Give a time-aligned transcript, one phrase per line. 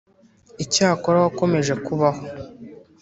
[0.63, 2.23] Icyakora wakomeje kubaho,